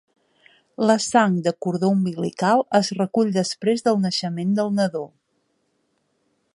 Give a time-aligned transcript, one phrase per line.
[0.91, 5.07] La sang de cordó umbilical es recull després del naixement del nadó.